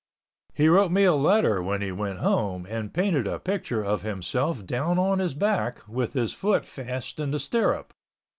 [0.55, 4.65] He wrote me a letter when he went home and painted a picture of himself
[4.65, 7.93] down on his back with his foot fast in the stirrup.